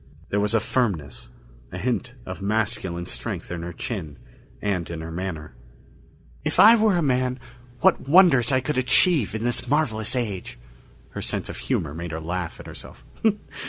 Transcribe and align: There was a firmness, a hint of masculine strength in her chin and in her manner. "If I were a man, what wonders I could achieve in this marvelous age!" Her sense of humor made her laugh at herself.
There 0.29 0.39
was 0.39 0.55
a 0.55 0.59
firmness, 0.59 1.29
a 1.71 1.77
hint 1.77 2.13
of 2.25 2.41
masculine 2.41 3.05
strength 3.05 3.51
in 3.51 3.61
her 3.61 3.71
chin 3.71 4.17
and 4.59 4.89
in 4.89 5.01
her 5.01 5.11
manner. 5.11 5.53
"If 6.43 6.59
I 6.59 6.75
were 6.75 6.95
a 6.97 7.03
man, 7.03 7.39
what 7.81 8.09
wonders 8.09 8.51
I 8.51 8.61
could 8.61 8.79
achieve 8.79 9.35
in 9.35 9.43
this 9.43 9.67
marvelous 9.67 10.15
age!" 10.15 10.57
Her 11.11 11.21
sense 11.21 11.49
of 11.49 11.57
humor 11.57 11.93
made 11.93 12.09
her 12.13 12.19
laugh 12.19 12.59
at 12.59 12.65
herself. 12.65 13.05